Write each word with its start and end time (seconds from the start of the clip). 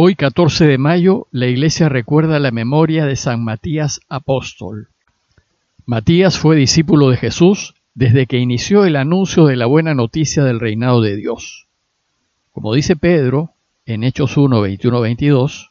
Hoy 0.00 0.14
14 0.14 0.64
de 0.64 0.78
mayo 0.78 1.26
la 1.32 1.48
iglesia 1.48 1.88
recuerda 1.88 2.38
la 2.38 2.52
memoria 2.52 3.04
de 3.04 3.16
San 3.16 3.42
Matías 3.42 4.00
Apóstol. 4.08 4.90
Matías 5.86 6.38
fue 6.38 6.54
discípulo 6.54 7.10
de 7.10 7.16
Jesús 7.16 7.74
desde 7.96 8.26
que 8.26 8.38
inició 8.38 8.84
el 8.84 8.94
anuncio 8.94 9.46
de 9.46 9.56
la 9.56 9.66
buena 9.66 9.94
noticia 9.94 10.44
del 10.44 10.60
reinado 10.60 11.00
de 11.00 11.16
Dios. 11.16 11.66
Como 12.52 12.74
dice 12.74 12.94
Pedro 12.94 13.50
en 13.86 14.04
Hechos 14.04 14.36
1, 14.36 14.60
21, 14.60 15.00
22, 15.00 15.70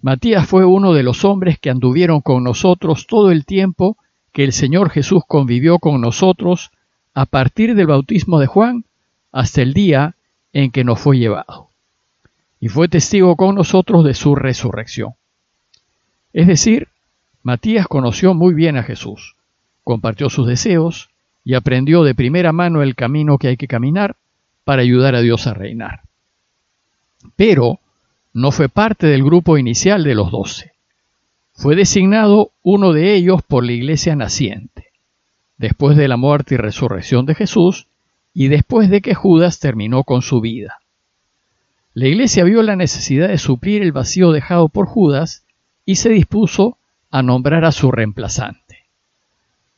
Matías 0.00 0.46
fue 0.46 0.64
uno 0.64 0.92
de 0.92 1.02
los 1.02 1.24
hombres 1.24 1.58
que 1.58 1.70
anduvieron 1.70 2.20
con 2.20 2.44
nosotros 2.44 3.08
todo 3.08 3.32
el 3.32 3.44
tiempo 3.44 3.96
que 4.30 4.44
el 4.44 4.52
Señor 4.52 4.90
Jesús 4.90 5.24
convivió 5.26 5.80
con 5.80 6.00
nosotros 6.00 6.70
a 7.14 7.26
partir 7.26 7.74
del 7.74 7.88
bautismo 7.88 8.38
de 8.38 8.46
Juan 8.46 8.84
hasta 9.32 9.60
el 9.60 9.74
día 9.74 10.14
en 10.52 10.70
que 10.70 10.84
nos 10.84 11.00
fue 11.00 11.18
llevado. 11.18 11.65
Y 12.60 12.68
fue 12.68 12.88
testigo 12.88 13.36
con 13.36 13.54
nosotros 13.54 14.04
de 14.04 14.14
su 14.14 14.34
resurrección. 14.34 15.14
Es 16.32 16.46
decir, 16.46 16.88
Matías 17.42 17.86
conoció 17.86 18.34
muy 18.34 18.54
bien 18.54 18.76
a 18.76 18.82
Jesús, 18.82 19.36
compartió 19.84 20.28
sus 20.30 20.46
deseos 20.46 21.10
y 21.44 21.54
aprendió 21.54 22.02
de 22.02 22.14
primera 22.14 22.52
mano 22.52 22.82
el 22.82 22.94
camino 22.94 23.38
que 23.38 23.48
hay 23.48 23.56
que 23.56 23.68
caminar 23.68 24.16
para 24.64 24.82
ayudar 24.82 25.14
a 25.14 25.20
Dios 25.20 25.46
a 25.46 25.54
reinar. 25.54 26.00
Pero 27.36 27.78
no 28.32 28.50
fue 28.50 28.68
parte 28.68 29.06
del 29.06 29.22
grupo 29.22 29.56
inicial 29.56 30.02
de 30.02 30.14
los 30.14 30.30
doce. 30.30 30.72
Fue 31.54 31.76
designado 31.76 32.50
uno 32.62 32.92
de 32.92 33.14
ellos 33.14 33.42
por 33.42 33.64
la 33.64 33.72
iglesia 33.72 34.16
naciente, 34.16 34.88
después 35.56 35.96
de 35.96 36.08
la 36.08 36.16
muerte 36.16 36.56
y 36.56 36.58
resurrección 36.58 37.24
de 37.24 37.34
Jesús 37.34 37.86
y 38.34 38.48
después 38.48 38.90
de 38.90 39.00
que 39.00 39.14
Judas 39.14 39.60
terminó 39.60 40.04
con 40.04 40.20
su 40.20 40.40
vida. 40.40 40.80
La 41.96 42.08
iglesia 42.08 42.44
vio 42.44 42.62
la 42.62 42.76
necesidad 42.76 43.28
de 43.28 43.38
suplir 43.38 43.80
el 43.80 43.90
vacío 43.90 44.30
dejado 44.30 44.68
por 44.68 44.86
Judas 44.86 45.46
y 45.86 45.96
se 45.96 46.10
dispuso 46.10 46.76
a 47.10 47.22
nombrar 47.22 47.64
a 47.64 47.72
su 47.72 47.90
reemplazante. 47.90 48.84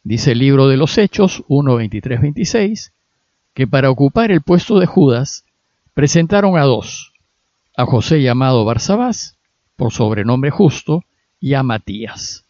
Dice 0.02 0.32
el 0.32 0.40
libro 0.40 0.66
de 0.66 0.76
los 0.76 0.98
Hechos 0.98 1.44
1, 1.46 1.76
26, 1.76 2.92
que 3.54 3.68
para 3.68 3.88
ocupar 3.88 4.32
el 4.32 4.42
puesto 4.42 4.80
de 4.80 4.86
Judas 4.86 5.44
presentaron 5.94 6.58
a 6.58 6.64
dos, 6.64 7.12
a 7.76 7.86
José 7.86 8.20
llamado 8.20 8.64
Barsabás, 8.64 9.36
por 9.76 9.92
sobrenombre 9.92 10.50
justo, 10.50 11.04
y 11.38 11.54
a 11.54 11.62
Matías. 11.62 12.44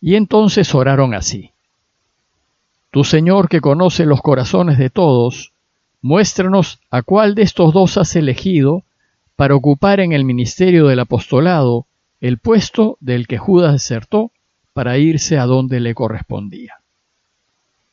Y 0.00 0.14
entonces 0.14 0.74
oraron 0.74 1.12
así. 1.12 1.50
Tu 2.90 3.04
Señor 3.04 3.50
que 3.50 3.60
conoce 3.60 4.06
los 4.06 4.22
corazones 4.22 4.78
de 4.78 4.88
todos, 4.88 5.52
muéstranos 6.00 6.78
a 6.90 7.02
cuál 7.02 7.34
de 7.34 7.42
estos 7.42 7.74
dos 7.74 7.98
has 7.98 8.16
elegido 8.16 8.82
para 9.40 9.54
ocupar 9.54 10.00
en 10.00 10.12
el 10.12 10.26
ministerio 10.26 10.86
del 10.86 11.00
apostolado 11.00 11.86
el 12.20 12.36
puesto 12.36 12.98
del 13.00 13.26
que 13.26 13.38
Judas 13.38 13.72
desertó 13.72 14.32
para 14.74 14.98
irse 14.98 15.38
a 15.38 15.46
donde 15.46 15.80
le 15.80 15.94
correspondía 15.94 16.74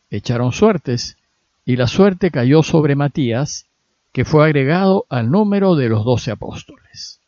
echaron 0.09 0.51
suertes, 0.51 1.15
y 1.63 1.77
la 1.77 1.87
suerte 1.87 2.31
cayó 2.31 2.63
sobre 2.63 2.97
Matías, 2.97 3.65
que 4.11 4.25
fue 4.25 4.43
agregado 4.43 5.05
al 5.07 5.31
número 5.31 5.77
de 5.77 5.87
los 5.87 6.03
doce 6.03 6.31
apóstoles. 6.31 7.21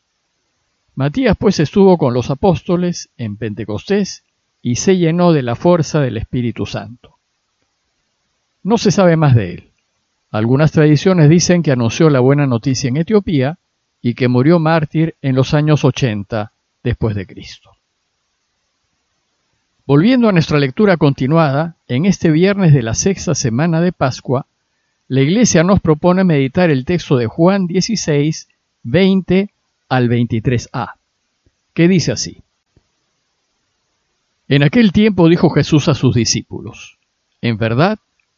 Matías 0.95 1.37
pues 1.39 1.61
estuvo 1.61 1.97
con 1.97 2.13
los 2.13 2.29
apóstoles 2.29 3.07
en 3.15 3.37
Pentecostés 3.37 4.25
y 4.61 4.75
se 4.75 4.97
llenó 4.97 5.31
de 5.31 5.43
la 5.43 5.55
fuerza 5.55 6.01
del 6.01 6.17
Espíritu 6.17 6.65
Santo. 6.65 7.15
No 8.63 8.77
se 8.77 8.91
sabe 8.91 9.15
más 9.15 9.33
de 9.33 9.53
él. 9.53 9.69
Algunas 10.29 10.73
tradiciones 10.73 11.29
dicen 11.29 11.63
que 11.63 11.71
anunció 11.71 12.09
la 12.09 12.19
buena 12.19 12.47
noticia 12.47 12.89
en 12.89 12.97
Etiopía 12.97 13.59
y 14.01 14.13
que 14.13 14.27
murió 14.27 14.59
mártir 14.59 15.15
en 15.21 15.35
los 15.35 15.53
años 15.53 15.83
80 15.83 16.51
después 16.83 17.15
de 17.15 17.27
Cristo. 17.27 17.71
Volviendo 19.85 20.29
a 20.29 20.31
nuestra 20.31 20.59
lectura 20.59 20.97
continuada, 20.97 21.75
en 21.87 22.05
este 22.05 22.29
viernes 22.29 22.73
de 22.73 22.83
la 22.83 22.93
sexta 22.93 23.33
semana 23.33 23.81
de 23.81 23.91
Pascua, 23.91 24.45
la 25.07 25.21
Iglesia 25.21 25.63
nos 25.63 25.79
propone 25.79 26.23
meditar 26.23 26.69
el 26.69 26.85
texto 26.85 27.17
de 27.17 27.25
Juan 27.25 27.65
16, 27.65 28.47
20 28.83 29.49
al 29.89 30.07
23a, 30.07 30.93
que 31.73 31.87
dice 31.87 32.11
así. 32.11 32.43
En 34.47 34.61
aquel 34.61 34.91
tiempo 34.91 35.27
dijo 35.27 35.49
Jesús 35.49 35.87
a 35.89 35.95
sus 35.95 36.13
discípulos, 36.13 36.99
En 37.41 37.57
verdad, 37.57 37.97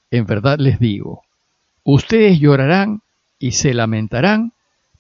en 0.10 0.26
verdad 0.26 0.58
les 0.60 0.80
digo, 0.80 1.24
ustedes 1.84 2.40
llorarán 2.40 3.02
y 3.40 3.52
se 3.52 3.74
lamentarán 3.74 4.54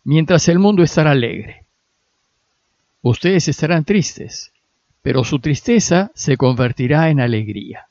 mientras 0.03 0.47
el 0.47 0.59
mundo 0.59 0.83
estará 0.83 1.11
alegre. 1.11 1.65
Ustedes 3.01 3.47
estarán 3.47 3.85
tristes 3.85 4.51
pero 5.01 5.23
su 5.23 5.39
tristeza 5.39 6.11
se 6.13 6.37
convertirá 6.37 7.09
en 7.09 7.19
alegría. 7.19 7.87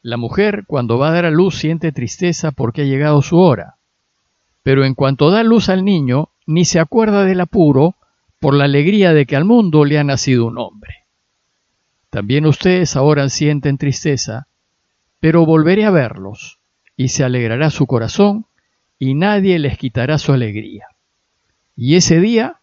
La 0.00 0.16
mujer 0.16 0.64
cuando 0.66 0.98
va 0.98 1.08
a 1.08 1.12
dar 1.12 1.26
a 1.26 1.30
luz 1.30 1.56
siente 1.56 1.92
tristeza 1.92 2.50
porque 2.50 2.82
ha 2.82 2.86
llegado 2.86 3.22
su 3.22 3.38
hora, 3.38 3.76
pero 4.62 4.84
en 4.84 4.94
cuanto 4.94 5.30
da 5.30 5.42
luz 5.42 5.68
al 5.68 5.84
niño, 5.84 6.30
ni 6.46 6.64
se 6.64 6.80
acuerda 6.80 7.24
del 7.24 7.40
apuro 7.40 7.96
por 8.40 8.54
la 8.54 8.64
alegría 8.64 9.12
de 9.12 9.26
que 9.26 9.36
al 9.36 9.44
mundo 9.44 9.84
le 9.84 9.98
ha 9.98 10.04
nacido 10.04 10.46
un 10.46 10.58
hombre. 10.58 11.04
También 12.10 12.46
ustedes 12.46 12.96
ahora 12.96 13.28
sienten 13.28 13.78
tristeza, 13.78 14.48
pero 15.20 15.46
volveré 15.46 15.84
a 15.84 15.90
verlos, 15.90 16.58
y 16.96 17.08
se 17.08 17.22
alegrará 17.22 17.70
su 17.70 17.86
corazón, 17.86 18.46
y 19.02 19.14
nadie 19.14 19.58
les 19.58 19.78
quitará 19.78 20.16
su 20.16 20.32
alegría. 20.32 20.86
Y 21.74 21.96
ese 21.96 22.20
día 22.20 22.58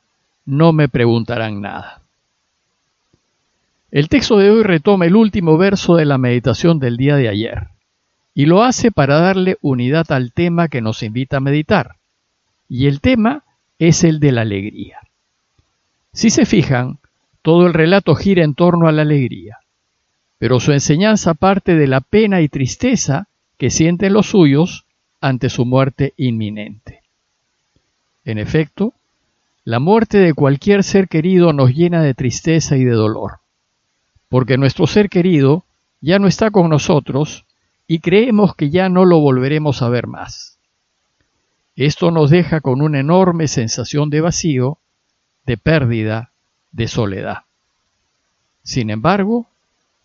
no 0.45 0.71
me 0.71 0.87
preguntarán 0.87 1.59
nada. 1.59 2.01
El 3.91 4.07
texto 4.07 4.37
de 4.37 4.49
hoy 4.49 4.63
retoma 4.63 5.03
el 5.03 5.17
último 5.17 5.57
verso 5.57 5.97
de 5.97 6.05
la 6.05 6.17
meditación 6.17 6.79
del 6.79 6.95
día 6.95 7.17
de 7.17 7.27
ayer 7.27 7.67
y 8.33 8.45
lo 8.45 8.63
hace 8.63 8.89
para 8.89 9.19
darle 9.19 9.57
unidad 9.59 10.09
al 10.13 10.31
tema 10.31 10.69
que 10.69 10.79
nos 10.79 11.03
invita 11.03 11.35
a 11.35 11.41
meditar. 11.41 11.97
Y 12.69 12.87
el 12.87 13.01
tema 13.01 13.43
es 13.77 14.05
el 14.05 14.21
de 14.21 14.31
la 14.31 14.43
alegría. 14.43 14.99
Si 16.13 16.29
se 16.29 16.45
fijan, 16.45 16.99
todo 17.41 17.67
el 17.67 17.73
relato 17.73 18.15
gira 18.15 18.45
en 18.45 18.55
torno 18.55 18.87
a 18.87 18.93
la 18.93 19.01
alegría, 19.01 19.57
pero 20.37 20.61
su 20.61 20.71
enseñanza 20.71 21.33
parte 21.33 21.75
de 21.75 21.87
la 21.87 21.99
pena 21.99 22.39
y 22.39 22.47
tristeza 22.47 23.27
que 23.57 23.69
sienten 23.69 24.13
los 24.13 24.27
suyos 24.27 24.85
ante 25.21 25.49
su 25.49 25.65
muerte 25.65 26.13
inminente. 26.17 27.01
En 28.25 28.37
efecto, 28.37 28.93
la 29.63 29.79
muerte 29.79 30.17
de 30.17 30.33
cualquier 30.33 30.83
ser 30.83 31.07
querido 31.07 31.53
nos 31.53 31.73
llena 31.73 32.01
de 32.01 32.13
tristeza 32.13 32.77
y 32.77 32.83
de 32.83 32.91
dolor 32.93 33.39
porque 34.29 34.57
nuestro 34.57 34.87
ser 34.87 35.09
querido 35.09 35.65
ya 35.99 36.19
no 36.19 36.27
está 36.27 36.51
con 36.51 36.69
nosotros 36.69 37.45
y 37.87 37.99
creemos 37.99 38.55
que 38.55 38.69
ya 38.69 38.87
no 38.87 39.03
lo 39.03 39.19
volveremos 39.19 39.81
a 39.81 39.89
ver 39.89 40.07
más. 40.07 40.57
Esto 41.75 42.11
nos 42.11 42.29
deja 42.29 42.61
con 42.61 42.81
una 42.81 42.99
enorme 42.99 43.47
sensación 43.47 44.09
de 44.09 44.21
vacío, 44.21 44.77
de 45.45 45.57
pérdida, 45.57 46.31
de 46.71 46.87
soledad. 46.87 47.39
Sin 48.63 48.91
embargo, 48.91 49.47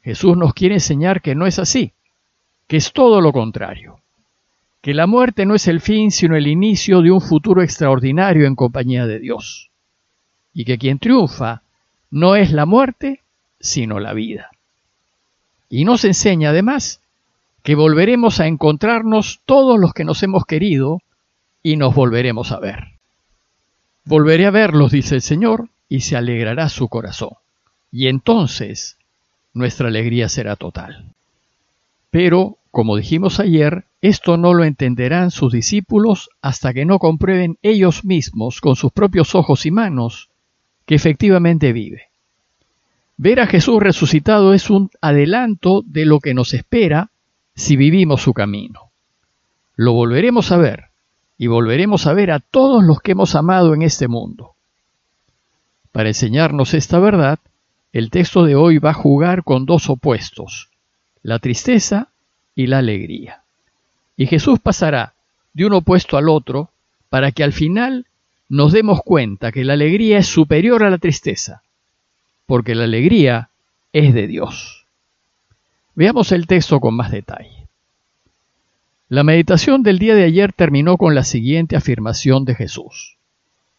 Jesús 0.03 0.37
nos 0.37 0.55
quiere 0.55 0.77
enseñar 0.77 1.21
que 1.21 1.35
no 1.35 1.47
es 1.47 1.59
así, 1.59 1.93
que 2.67 2.79
es 2.79 2.93
todo 2.93 3.21
lo 3.21 3.33
contrario, 3.33 3.99
que 4.85 4.93
la 4.93 5.07
muerte 5.07 5.47
no 5.47 5.55
es 5.55 5.67
el 5.67 5.81
fin, 5.81 6.11
sino 6.11 6.37
el 6.37 6.47
inicio 6.47 7.01
de 7.01 7.11
un 7.11 7.23
futuro 7.23 7.63
extraordinario 7.63 8.47
en 8.47 8.55
compañía 8.55 9.07
de 9.07 9.19
Dios, 9.19 9.71
y 10.53 10.67
que 10.67 10.77
quien 10.77 10.99
triunfa 10.99 11.63
no 12.11 12.37
es 12.37 12.53
la 12.53 12.67
muerte, 12.67 13.23
sino 13.59 13.99
la 13.99 14.13
vida. 14.13 14.51
Y 15.71 15.87
nos 15.87 16.05
enseña 16.05 16.51
además 16.51 17.01
que 17.63 17.75
volveremos 17.75 18.41
a 18.41 18.47
encontrarnos 18.47 19.41
todos 19.47 19.81
los 19.81 19.95
que 19.95 20.05
nos 20.05 20.23
hemos 20.23 20.45
querido 20.45 21.01
y 21.63 21.79
nos 21.79 21.95
volveremos 21.95 22.53
a 22.53 22.61
ver. 22.61 22.89
Volveré 24.05 24.45
a 24.45 24.51
verlos, 24.51 24.93
dice 24.93 25.15
el 25.15 25.23
Señor, 25.23 25.71
y 25.89 26.01
se 26.01 26.15
alegrará 26.15 26.69
su 26.69 26.89
corazón. 26.89 27.31
Y 27.91 28.09
entonces 28.09 28.99
nuestra 29.55 29.89
alegría 29.89 30.29
será 30.29 30.57
total. 30.57 31.07
Pero, 32.11 32.59
como 32.75 32.97
dijimos 32.97 33.39
ayer, 33.39 33.85
esto 34.01 34.37
no 34.37 34.53
lo 34.53 34.65
entenderán 34.65 35.31
sus 35.31 35.53
discípulos 35.53 36.29
hasta 36.43 36.75
que 36.75 36.85
no 36.85 36.99
comprueben 36.99 37.57
ellos 37.63 38.05
mismos 38.05 38.61
con 38.61 38.75
sus 38.75 38.91
propios 38.91 39.37
ojos 39.37 39.65
y 39.65 39.71
manos 39.71 40.29
que 40.85 40.97
efectivamente 40.97 41.73
vive. 41.73 42.09
Ver 43.17 43.39
a 43.39 43.47
Jesús 43.47 43.81
resucitado 43.81 44.55
es 44.55 44.71
un 44.71 44.91
adelanto 45.01 45.83
de 45.87 46.05
lo 46.05 46.19
que 46.19 46.35
nos 46.35 46.53
espera 46.53 47.11
si 47.55 47.77
vivimos 47.77 48.23
su 48.23 48.35
camino. 48.35 48.91
Lo 49.77 49.93
volveremos 49.93 50.51
a 50.51 50.57
ver 50.57 50.87
y 51.39 51.47
volveremos 51.47 52.09
a 52.09 52.13
ver 52.13 52.33
a 52.33 52.41
todos 52.41 52.83
los 52.83 52.99
que 53.01 53.13
hemos 53.13 53.37
amado 53.37 53.75
en 53.75 53.83
este 53.83 54.09
mundo. 54.09 54.55
Para 55.93 56.09
enseñarnos 56.09 56.75
esta 56.75 56.99
verdad, 56.99 57.39
el 57.93 58.11
texto 58.11 58.45
de 58.45 58.57
hoy 58.57 58.79
va 58.79 58.91
a 58.91 58.95
jugar 58.95 59.45
con 59.45 59.65
dos 59.65 59.89
opuestos, 59.89 60.71
la 61.23 61.39
tristeza 61.39 62.09
y 62.55 62.67
la 62.67 62.79
alegría. 62.79 63.43
Y 64.17 64.27
Jesús 64.27 64.61
pasará 64.61 65.15
de 65.53 65.67
un 65.67 65.73
opuesto 65.73 66.17
al 66.17 66.29
otro 66.29 66.71
para 67.09 67.33
que 67.33 67.45
al 67.45 67.53
final 67.53 68.07
nos 68.49 68.73
demos 68.73 69.01
cuenta 69.03 69.53
que 69.53 69.65
la 69.65 69.73
alegría 69.73 70.19
es 70.19 70.27
superior 70.27 70.83
a 70.85 70.91
la 70.91 70.99
tristeza, 70.99 71.63
porque 72.47 72.75
la 72.75 72.85
alegría 72.85 73.49
es 73.93 74.15
de 74.15 74.27
Dios. 74.27 74.85
Veamos 75.95 76.33
el 76.33 76.47
texto 76.47 76.81
con 76.81 76.95
más 76.95 77.11
detalle. 77.11 77.69
La 79.09 79.23
meditación 79.23 79.83
del 79.83 79.99
día 79.99 80.15
de 80.15 80.25
ayer 80.25 80.53
terminó 80.53 80.97
con 80.97 81.15
la 81.15 81.25
siguiente 81.25 81.77
afirmación 81.77 82.45
de 82.45 82.55
Jesús. 82.55 83.17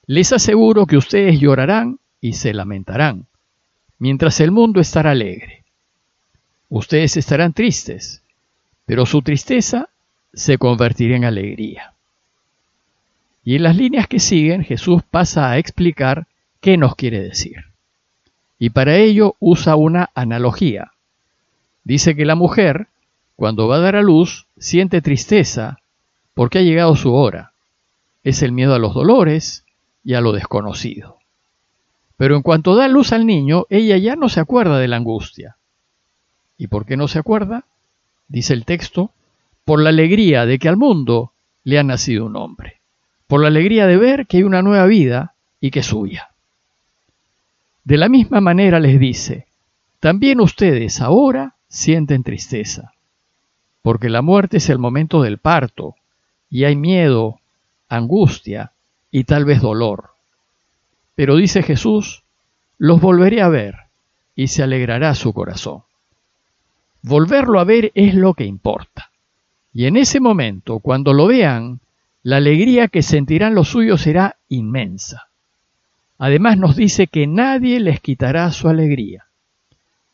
Les 0.07 0.31
aseguro 0.31 0.85
que 0.85 0.97
ustedes 0.97 1.39
llorarán 1.39 1.99
y 2.21 2.33
se 2.33 2.53
lamentarán, 2.53 3.25
mientras 3.99 4.39
el 4.39 4.51
mundo 4.51 4.79
estará 4.79 5.11
alegre. 5.11 5.63
Ustedes 6.69 7.17
estarán 7.17 7.53
tristes, 7.53 8.21
pero 8.85 9.05
su 9.05 9.21
tristeza 9.21 9.89
se 10.33 10.57
convertirá 10.57 11.15
en 11.15 11.25
alegría. 11.25 11.93
Y 13.43 13.55
en 13.55 13.63
las 13.63 13.75
líneas 13.75 14.07
que 14.07 14.19
siguen 14.19 14.63
Jesús 14.63 15.03
pasa 15.09 15.51
a 15.51 15.57
explicar 15.57 16.27
qué 16.61 16.77
nos 16.77 16.95
quiere 16.95 17.21
decir. 17.21 17.65
Y 18.57 18.71
para 18.71 18.95
ello 18.97 19.35
usa 19.39 19.75
una 19.75 20.09
analogía. 20.15 20.91
Dice 21.83 22.15
que 22.15 22.25
la 22.25 22.35
mujer, 22.35 22.87
cuando 23.35 23.67
va 23.67 23.75
a 23.75 23.81
dar 23.81 23.95
a 23.95 24.01
luz, 24.01 24.47
siente 24.57 25.01
tristeza 25.01 25.79
porque 26.33 26.59
ha 26.59 26.63
llegado 26.63 26.95
su 26.95 27.13
hora. 27.13 27.51
Es 28.23 28.41
el 28.41 28.51
miedo 28.51 28.73
a 28.73 28.79
los 28.79 28.93
dolores 28.93 29.63
y 30.03 30.15
a 30.15 30.21
lo 30.21 30.31
desconocido. 30.31 31.19
Pero 32.17 32.35
en 32.35 32.41
cuanto 32.41 32.75
da 32.75 32.87
luz 32.87 33.11
al 33.11 33.25
niño, 33.25 33.65
ella 33.69 33.97
ya 33.97 34.15
no 34.15 34.29
se 34.29 34.39
acuerda 34.39 34.79
de 34.79 34.87
la 34.87 34.95
angustia. 34.95 35.57
¿Y 36.57 36.67
por 36.67 36.85
qué 36.85 36.97
no 36.97 37.07
se 37.07 37.19
acuerda? 37.19 37.65
Dice 38.27 38.53
el 38.53 38.65
texto, 38.65 39.11
por 39.63 39.81
la 39.81 39.89
alegría 39.89 40.45
de 40.45 40.59
que 40.59 40.69
al 40.69 40.77
mundo 40.77 41.33
le 41.63 41.79
ha 41.79 41.83
nacido 41.83 42.25
un 42.25 42.35
hombre, 42.35 42.81
por 43.27 43.41
la 43.41 43.47
alegría 43.47 43.87
de 43.87 43.97
ver 43.97 44.27
que 44.27 44.37
hay 44.37 44.43
una 44.43 44.61
nueva 44.61 44.85
vida 44.85 45.33
y 45.59 45.71
que 45.71 45.79
es 45.79 45.87
suya. 45.87 46.29
De 47.83 47.97
la 47.97 48.09
misma 48.09 48.41
manera 48.41 48.79
les 48.79 48.99
dice, 48.99 49.47
también 49.99 50.39
ustedes 50.39 51.01
ahora 51.01 51.55
sienten 51.67 52.23
tristeza, 52.23 52.93
porque 53.81 54.09
la 54.09 54.21
muerte 54.21 54.57
es 54.57 54.69
el 54.69 54.79
momento 54.79 55.21
del 55.21 55.37
parto, 55.37 55.95
y 56.49 56.63
hay 56.63 56.75
miedo, 56.75 57.39
angustia 57.89 58.71
y 59.11 59.23
tal 59.23 59.45
vez 59.45 59.61
dolor. 59.61 60.11
Pero 61.15 61.35
dice 61.35 61.63
Jesús, 61.63 62.23
los 62.77 63.01
volveré 63.01 63.41
a 63.41 63.49
ver 63.49 63.75
y 64.35 64.47
se 64.47 64.63
alegrará 64.63 65.15
su 65.15 65.33
corazón. 65.33 65.83
Volverlo 67.07 67.59
a 67.59 67.65
ver 67.65 67.91
es 67.93 68.15
lo 68.15 68.33
que 68.33 68.45
importa. 68.45 69.11
Y 69.71 69.85
en 69.85 69.95
ese 69.95 70.19
momento, 70.19 70.79
cuando 70.79 71.13
lo 71.13 71.27
vean, 71.27 71.79
la 72.23 72.37
alegría 72.37 72.87
que 72.87 73.03
sentirán 73.03 73.53
los 73.53 73.69
suyos 73.69 74.01
será 74.01 74.37
inmensa. 74.49 75.27
Además 76.17 76.57
nos 76.57 76.75
dice 76.75 77.05
que 77.05 77.27
nadie 77.27 77.79
les 77.79 77.99
quitará 77.99 78.49
su 78.51 78.69
alegría, 78.69 79.27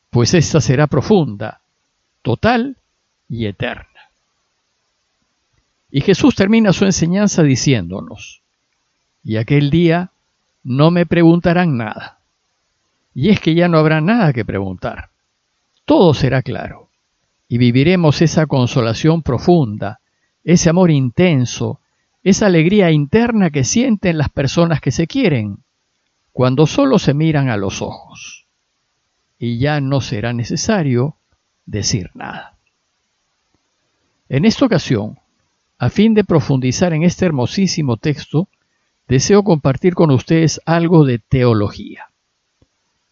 pues 0.10 0.34
esta 0.34 0.60
será 0.60 0.88
profunda, 0.88 1.62
total 2.24 2.76
y 3.30 3.46
eterna. 3.46 4.10
Y 5.92 6.02
Jesús 6.02 6.36
termina 6.36 6.74
su 6.74 6.84
enseñanza 6.84 7.42
diciéndonos, 7.42 8.42
y 9.24 9.38
aquel 9.38 9.70
día 9.70 10.12
no 10.62 10.92
me 10.92 11.06
preguntarán 11.06 11.78
nada. 11.78 12.18
Y 13.16 13.30
es 13.30 13.40
que 13.40 13.56
ya 13.56 13.70
no 13.70 13.78
habrá 13.78 14.02
nada 14.02 14.34
que 14.34 14.44
preguntar. 14.44 15.11
Todo 15.92 16.14
será 16.14 16.42
claro. 16.42 16.88
Y 17.50 17.58
viviremos 17.58 18.22
esa 18.22 18.46
consolación 18.46 19.24
profunda, 19.24 20.00
ese 20.46 20.70
amor 20.70 20.90
intenso, 20.90 21.82
esa 22.24 22.46
alegría 22.46 22.92
interna 22.92 23.50
que 23.50 23.66
sienten 23.66 24.18
las 24.18 24.30
personas 24.30 24.80
que 24.80 24.92
se 24.92 25.06
quieren, 25.06 25.58
cuando 26.32 26.66
solo 26.66 26.98
se 26.98 27.14
miran 27.14 27.50
a 27.50 27.58
los 27.58 27.82
ojos. 27.82 28.46
Y 29.38 29.58
ya 29.58 29.82
no 29.82 30.00
será 30.00 30.32
necesario 30.32 31.18
decir 31.66 32.10
nada. 32.14 32.56
En 34.30 34.46
esta 34.46 34.68
ocasión, 34.68 35.20
a 35.78 35.90
fin 35.90 36.14
de 36.14 36.24
profundizar 36.24 36.94
en 36.94 37.04
este 37.04 37.26
hermosísimo 37.26 37.98
texto, 37.98 38.48
deseo 39.10 39.44
compartir 39.44 39.94
con 39.96 40.10
ustedes 40.12 40.62
algo 40.66 41.04
de 41.04 41.20
teología. 41.20 42.12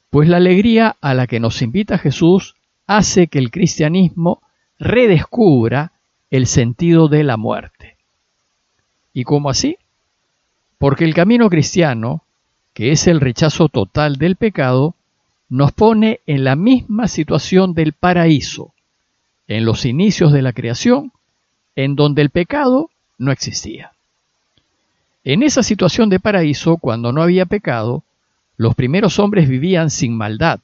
Pues 0.10 0.30
la 0.30 0.38
alegría 0.38 0.96
a 1.02 1.14
la 1.14 1.28
que 1.28 1.42
nos 1.42 1.62
invita 1.62 1.98
Jesús 1.98 2.56
hace 2.90 3.28
que 3.28 3.38
el 3.38 3.52
cristianismo 3.52 4.42
redescubra 4.80 5.92
el 6.32 6.48
sentido 6.48 7.08
de 7.08 7.24
la 7.24 7.38
muerte. 7.38 7.98
¿Y 9.14 9.26
cómo 9.26 9.52
así? 9.52 9.78
Porque 10.80 11.06
el 11.06 11.14
camino 11.14 11.52
cristiano, 11.52 12.24
que 12.74 12.92
es 12.92 13.06
el 13.06 13.22
rechazo 13.22 13.70
total 13.70 14.16
del 14.16 14.38
pecado, 14.38 14.96
nos 15.50 15.72
pone 15.72 16.22
en 16.26 16.44
la 16.44 16.56
misma 16.56 17.08
situación 17.08 17.76
del 17.76 17.94
paraíso, 17.94 18.74
en 19.48 19.66
los 19.66 19.86
inicios 19.86 20.34
de 20.34 20.42
la 20.42 20.54
creación, 20.54 21.12
en 21.76 21.96
donde 21.96 22.24
el 22.24 22.32
pecado 22.32 22.90
no 23.20 23.32
existía. 23.32 23.92
En 25.24 25.44
esa 25.44 25.62
situación 25.62 26.10
de 26.10 26.20
paraíso, 26.20 26.78
cuando 26.78 27.14
no 27.14 27.22
había 27.22 27.46
pecado, 27.46 28.02
los 28.58 28.74
primeros 28.74 29.20
hombres 29.20 29.48
vivían 29.48 29.92
sin 29.92 30.18
maldad, 30.18 30.60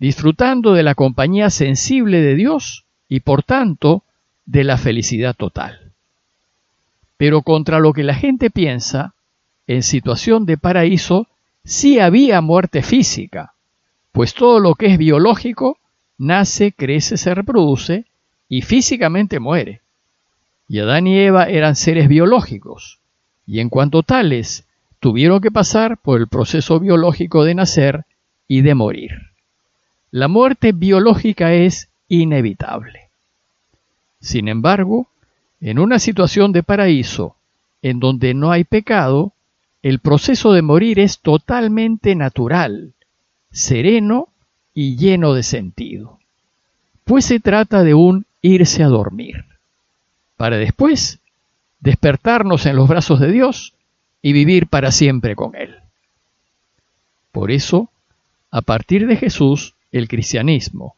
disfrutando 0.00 0.72
de 0.72 0.82
la 0.82 0.94
compañía 0.94 1.50
sensible 1.50 2.22
de 2.22 2.34
Dios 2.34 2.86
y 3.06 3.20
por 3.20 3.42
tanto 3.42 4.02
de 4.46 4.64
la 4.64 4.78
felicidad 4.78 5.36
total. 5.36 5.92
Pero 7.18 7.42
contra 7.42 7.78
lo 7.78 7.92
que 7.92 8.02
la 8.02 8.14
gente 8.14 8.50
piensa, 8.50 9.14
en 9.66 9.82
situación 9.82 10.46
de 10.46 10.56
paraíso 10.56 11.28
sí 11.64 12.00
había 12.00 12.40
muerte 12.40 12.82
física, 12.82 13.52
pues 14.10 14.32
todo 14.32 14.58
lo 14.58 14.74
que 14.74 14.86
es 14.86 14.98
biológico 14.98 15.78
nace, 16.16 16.72
crece, 16.72 17.18
se 17.18 17.34
reproduce 17.34 18.06
y 18.48 18.62
físicamente 18.62 19.38
muere. 19.38 19.82
Y 20.66 20.78
Adán 20.78 21.06
y 21.06 21.18
Eva 21.18 21.44
eran 21.44 21.76
seres 21.76 22.08
biológicos, 22.08 23.00
y 23.46 23.60
en 23.60 23.68
cuanto 23.68 24.02
tales 24.02 24.66
tuvieron 24.98 25.40
que 25.40 25.50
pasar 25.50 25.98
por 25.98 26.20
el 26.20 26.28
proceso 26.28 26.80
biológico 26.80 27.44
de 27.44 27.54
nacer 27.54 28.04
y 28.48 28.62
de 28.62 28.74
morir. 28.74 29.29
La 30.12 30.26
muerte 30.26 30.72
biológica 30.72 31.52
es 31.52 31.88
inevitable. 32.08 33.10
Sin 34.20 34.48
embargo, 34.48 35.06
en 35.60 35.78
una 35.78 35.98
situación 35.98 36.52
de 36.52 36.62
paraíso, 36.62 37.36
en 37.80 38.00
donde 38.00 38.34
no 38.34 38.50
hay 38.50 38.64
pecado, 38.64 39.32
el 39.82 40.00
proceso 40.00 40.52
de 40.52 40.62
morir 40.62 40.98
es 40.98 41.20
totalmente 41.20 42.14
natural, 42.16 42.92
sereno 43.52 44.28
y 44.74 44.96
lleno 44.96 45.32
de 45.32 45.42
sentido, 45.42 46.18
pues 47.04 47.24
se 47.24 47.40
trata 47.40 47.82
de 47.82 47.94
un 47.94 48.26
irse 48.42 48.82
a 48.82 48.88
dormir, 48.88 49.44
para 50.36 50.56
después 50.56 51.20
despertarnos 51.80 52.66
en 52.66 52.76
los 52.76 52.88
brazos 52.88 53.20
de 53.20 53.30
Dios 53.30 53.74
y 54.22 54.32
vivir 54.32 54.66
para 54.66 54.92
siempre 54.92 55.36
con 55.36 55.54
Él. 55.54 55.76
Por 57.32 57.50
eso, 57.50 57.88
a 58.50 58.60
partir 58.60 59.06
de 59.06 59.16
Jesús, 59.16 59.74
el 59.92 60.08
cristianismo, 60.08 60.94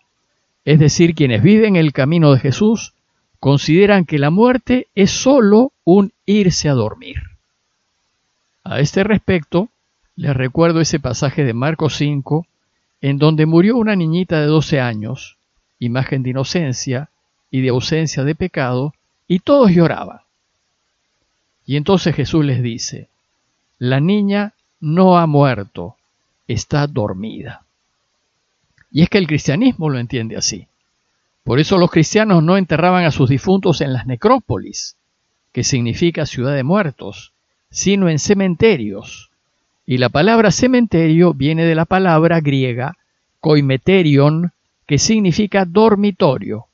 es 0.64 0.78
decir, 0.78 1.14
quienes 1.14 1.42
viven 1.42 1.76
el 1.76 1.92
camino 1.92 2.32
de 2.32 2.40
Jesús, 2.40 2.94
consideran 3.40 4.04
que 4.04 4.18
la 4.18 4.30
muerte 4.30 4.87
es 4.94 5.11
sólo 5.11 5.72
un 5.84 6.12
irse 6.26 6.68
a 6.68 6.75
dormir. 6.75 7.22
A 8.62 8.78
este 8.78 9.02
respecto, 9.02 9.68
les 10.14 10.37
recuerdo 10.37 10.80
ese 10.80 11.00
pasaje 11.00 11.44
de 11.44 11.52
Marcos 11.52 11.96
5, 11.96 12.46
en 13.00 13.18
donde 13.18 13.46
murió 13.46 13.76
una 13.76 13.96
niñita 13.96 14.40
de 14.40 14.46
12 14.46 14.80
años, 14.80 15.37
imagen 15.80 16.22
de 16.22 16.30
inocencia 16.30 17.08
y 17.50 17.62
de 17.62 17.70
ausencia 17.70 18.22
de 18.22 18.37
pecado, 18.37 18.94
y 19.26 19.40
todos 19.40 19.72
lloraban. 19.72 20.20
Y 21.66 21.76
entonces 21.76 22.14
Jesús 22.14 22.44
les 22.44 22.62
dice, 22.62 23.08
la 23.78 23.99
niña 23.99 24.52
no 24.78 25.18
ha 25.18 25.26
muerto, 25.26 25.96
está 26.46 26.87
dormida. 26.87 27.64
Y 28.92 29.02
es 29.02 29.08
que 29.08 29.18
el 29.18 29.26
cristianismo 29.26 29.88
lo 29.88 29.99
entiende 29.99 30.37
así. 30.37 30.68
Por 31.44 31.58
eso 31.58 31.78
los 31.78 31.90
cristianos 31.90 32.42
no 32.42 32.56
enterraban 32.56 33.04
a 33.04 33.11
sus 33.11 33.30
difuntos 33.30 33.80
en 33.80 33.92
las 33.92 34.06
necrópolis, 34.06 34.96
que 35.50 35.64
significa 35.64 36.26
ciudad 36.26 36.54
de 36.54 36.62
muertos, 36.62 37.32
sino 37.70 38.08
en 38.08 38.18
cementerios. 38.18 39.30
Y 39.87 39.99
la 39.99 40.11
palabra 40.11 40.50
cementerio 40.50 41.34
viene 41.34 41.64
de 41.64 41.75
la 41.75 41.87
palabra 41.87 42.40
griega 42.40 42.96
koimeterion, 43.40 44.52
que 44.87 44.99
significa 44.99 45.64
dormitorio, 45.64 46.66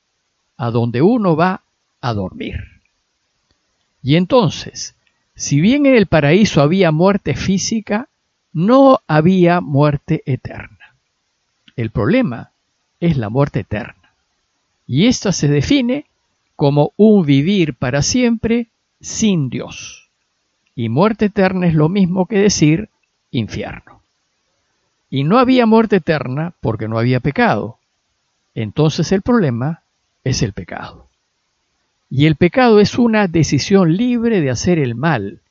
a 0.57 0.71
donde 0.71 1.01
uno 1.01 1.37
va 1.37 1.63
a 2.01 2.13
dormir. 2.13 2.57
Y 4.03 4.17
entonces, 4.17 4.97
si 5.35 5.61
bien 5.61 5.87
en 5.87 5.95
el 5.95 6.07
paraíso 6.07 6.61
había 6.61 6.91
muerte 6.91 7.35
física, 7.35 8.09
no 8.53 9.01
había 9.07 9.61
muerte 9.61 10.23
eterna. 10.27 10.78
El 11.79 11.91
problema 11.91 12.51
es 12.99 13.17
la 13.17 13.29
muerte 13.29 13.61
eterna. 13.61 14.13
Y 14.89 15.07
esta 15.07 15.31
se 15.31 15.47
define 15.47 16.07
como 16.57 16.93
un 16.97 17.25
vivir 17.25 17.75
para 17.75 18.03
siempre 18.03 18.67
sin 19.01 19.49
Dios. 19.49 20.11
Y 20.75 20.89
muerte 20.89 21.27
eterna 21.27 21.69
es 21.69 21.75
lo 21.75 21.89
mismo 21.89 22.27
que 22.27 22.41
decir 22.41 22.89
infierno. 23.31 24.03
Y 25.09 25.23
no 25.23 25.39
había 25.39 25.67
muerte 25.67 25.97
eterna 25.97 26.53
porque 26.61 26.89
no 26.89 26.99
había 26.99 27.21
pecado. 27.21 27.79
Entonces 28.57 29.13
el 29.13 29.23
problema 29.23 29.85
es 30.25 30.43
el 30.43 30.55
pecado. 30.55 31.07
Y 32.11 32.27
el 32.27 32.35
pecado 32.35 32.81
es 32.81 32.99
una 32.99 33.29
decisión 33.29 33.97
libre 33.97 34.41
de 34.41 34.51
hacer 34.51 34.81
el 34.81 34.97
mal, 34.97 35.43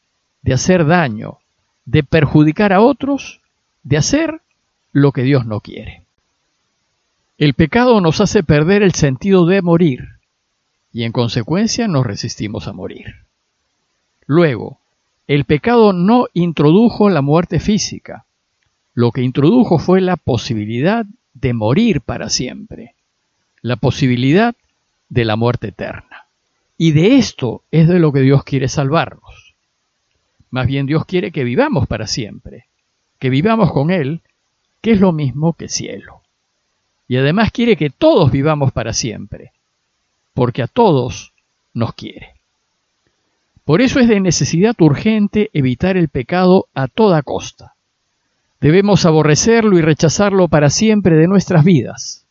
de 0.42 0.54
hacer 0.54 0.86
daño, 0.86 1.38
de 1.86 2.04
perjudicar 2.04 2.74
a 2.74 2.82
otros, 2.82 3.40
de 3.84 3.96
hacer 3.96 4.42
lo 4.92 5.14
que 5.14 5.22
Dios 5.22 5.46
no 5.46 5.62
quiere. 5.62 6.04
El 7.38 7.54
pecado 7.54 8.02
nos 8.02 8.20
hace 8.20 8.42
perder 8.42 8.82
el 8.82 8.96
sentido 8.96 9.46
de 9.46 9.62
morir 9.62 10.08
y 10.92 11.04
en 11.04 11.12
consecuencia 11.12 11.88
nos 11.88 12.04
resistimos 12.04 12.68
a 12.68 12.74
morir. 12.74 13.14
Luego, 14.26 14.80
el 15.28 15.46
pecado 15.46 15.94
no 15.94 16.26
introdujo 16.34 17.12
la 17.12 17.22
muerte 17.22 17.60
física, 17.60 18.26
lo 18.96 19.12
que 19.12 19.22
introdujo 19.22 19.78
fue 19.78 20.02
la 20.02 20.18
posibilidad 20.18 21.06
de 21.36 21.54
morir 21.54 22.02
para 22.02 22.30
siempre, 22.30 22.96
la 23.62 23.76
posibilidad 23.76 24.56
de 25.10 25.24
la 25.24 25.36
muerte 25.36 25.68
eterna. 25.68 26.26
Y 26.76 26.94
de 26.94 27.18
esto 27.18 27.62
es 27.70 27.88
de 27.88 28.00
lo 28.00 28.12
que 28.12 28.22
Dios 28.22 28.44
quiere 28.46 28.68
salvarnos. 28.68 29.54
Más 30.50 30.66
bien 30.66 30.88
Dios 30.88 31.06
quiere 31.06 31.32
que 31.32 31.44
vivamos 31.44 31.86
para 31.86 32.08
siempre, 32.08 32.66
que 33.20 33.30
vivamos 33.30 33.72
con 33.72 33.92
Él, 33.92 34.22
que 34.82 34.94
es 34.94 35.00
lo 35.00 35.12
mismo 35.12 35.54
que 35.54 35.70
cielo. 35.70 36.24
Y 37.08 37.18
además 37.18 37.52
quiere 37.52 37.76
que 37.78 37.90
todos 37.90 38.32
vivamos 38.32 38.72
para 38.72 38.94
siempre, 38.94 39.52
porque 40.34 40.62
a 40.62 40.68
todos 40.68 41.34
nos 41.74 41.94
quiere. 41.94 42.34
Por 43.64 43.82
eso 43.82 44.00
es 44.00 44.08
de 44.08 44.20
necesidad 44.20 44.76
urgente 44.80 45.50
evitar 45.54 45.98
el 45.98 46.10
pecado 46.10 46.68
a 46.74 46.88
toda 46.88 47.22
costa. 47.22 47.74
Debemos 48.60 49.06
aborrecerlo 49.06 49.78
y 49.78 49.82
rechazarlo 49.82 50.48
para 50.48 50.70
siempre 50.70 51.16
de 51.16 51.28
nuestras 51.28 51.64
vidas. 51.64 52.26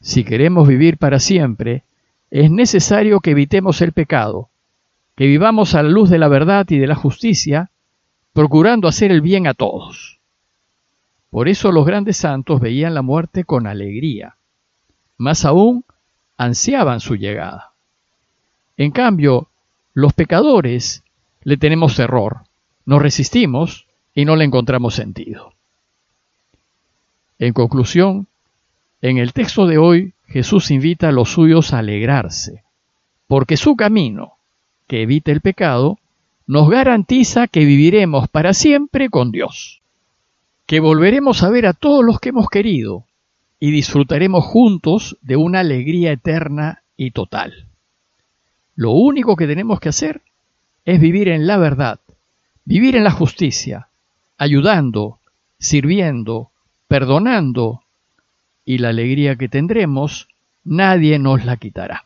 Si 0.00 0.24
queremos 0.24 0.66
vivir 0.66 0.96
para 0.96 1.18
siempre, 1.18 1.82
es 2.30 2.50
necesario 2.50 3.20
que 3.20 3.32
evitemos 3.32 3.82
el 3.82 3.92
pecado, 3.92 4.48
que 5.16 5.26
vivamos 5.26 5.74
a 5.74 5.82
la 5.82 5.88
luz 5.88 6.08
de 6.08 6.18
la 6.18 6.28
verdad 6.28 6.66
y 6.68 6.78
de 6.78 6.86
la 6.86 6.94
justicia, 6.94 7.70
procurando 8.32 8.86
hacer 8.86 9.10
el 9.10 9.20
bien 9.20 9.46
a 9.46 9.54
todos. 9.54 10.17
Por 11.30 11.48
eso 11.48 11.72
los 11.72 11.84
grandes 11.84 12.16
santos 12.16 12.60
veían 12.60 12.94
la 12.94 13.02
muerte 13.02 13.44
con 13.44 13.66
alegría. 13.66 14.36
Más 15.18 15.44
aún, 15.44 15.84
ansiaban 16.36 17.00
su 17.00 17.16
llegada. 17.16 17.72
En 18.76 18.92
cambio, 18.92 19.48
los 19.92 20.12
pecadores 20.12 21.02
le 21.42 21.56
tenemos 21.56 21.98
error, 21.98 22.42
nos 22.86 23.02
resistimos 23.02 23.86
y 24.14 24.24
no 24.24 24.36
le 24.36 24.44
encontramos 24.44 24.94
sentido. 24.94 25.52
En 27.38 27.52
conclusión, 27.52 28.26
en 29.02 29.18
el 29.18 29.32
texto 29.32 29.66
de 29.66 29.78
hoy 29.78 30.14
Jesús 30.26 30.70
invita 30.70 31.08
a 31.08 31.12
los 31.12 31.30
suyos 31.30 31.72
a 31.72 31.78
alegrarse, 31.78 32.62
porque 33.26 33.56
su 33.56 33.76
camino, 33.76 34.34
que 34.86 35.02
evita 35.02 35.30
el 35.30 35.40
pecado, 35.40 35.98
nos 36.46 36.70
garantiza 36.70 37.46
que 37.48 37.64
viviremos 37.64 38.28
para 38.28 38.54
siempre 38.54 39.10
con 39.10 39.30
Dios 39.30 39.78
que 40.68 40.80
volveremos 40.80 41.42
a 41.42 41.48
ver 41.48 41.64
a 41.64 41.72
todos 41.72 42.04
los 42.04 42.20
que 42.20 42.28
hemos 42.28 42.50
querido 42.50 43.06
y 43.58 43.70
disfrutaremos 43.70 44.44
juntos 44.44 45.16
de 45.22 45.34
una 45.34 45.60
alegría 45.60 46.12
eterna 46.12 46.82
y 46.94 47.12
total. 47.12 47.64
Lo 48.76 48.90
único 48.90 49.34
que 49.34 49.46
tenemos 49.46 49.80
que 49.80 49.88
hacer 49.88 50.20
es 50.84 51.00
vivir 51.00 51.28
en 51.28 51.46
la 51.46 51.56
verdad, 51.56 52.00
vivir 52.66 52.96
en 52.96 53.04
la 53.04 53.10
justicia, 53.10 53.88
ayudando, 54.36 55.20
sirviendo, 55.58 56.50
perdonando, 56.86 57.80
y 58.66 58.76
la 58.76 58.90
alegría 58.90 59.36
que 59.36 59.48
tendremos 59.48 60.28
nadie 60.64 61.18
nos 61.18 61.46
la 61.46 61.56
quitará. 61.56 62.04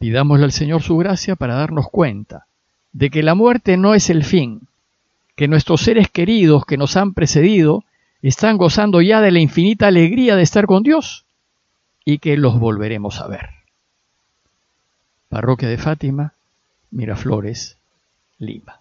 Pidámosle 0.00 0.44
al 0.44 0.52
Señor 0.52 0.82
su 0.82 0.96
gracia 0.96 1.36
para 1.36 1.54
darnos 1.54 1.88
cuenta 1.88 2.46
de 2.92 3.10
que 3.10 3.22
la 3.22 3.36
muerte 3.36 3.76
no 3.76 3.94
es 3.94 4.10
el 4.10 4.24
fin, 4.24 4.62
que 5.40 5.48
nuestros 5.48 5.80
seres 5.80 6.10
queridos 6.10 6.66
que 6.66 6.76
nos 6.76 6.98
han 6.98 7.14
precedido 7.14 7.82
están 8.20 8.58
gozando 8.58 9.00
ya 9.00 9.22
de 9.22 9.30
la 9.30 9.40
infinita 9.40 9.86
alegría 9.86 10.36
de 10.36 10.42
estar 10.42 10.66
con 10.66 10.82
Dios 10.82 11.24
y 12.04 12.18
que 12.18 12.36
los 12.36 12.60
volveremos 12.60 13.22
a 13.22 13.26
ver. 13.26 13.48
Parroquia 15.30 15.70
de 15.70 15.78
Fátima, 15.78 16.34
Miraflores, 16.90 17.78
Lima. 18.38 18.80